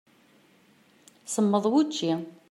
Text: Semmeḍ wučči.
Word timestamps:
Semmeḍ 1.33 1.65
wučči. 1.71 2.11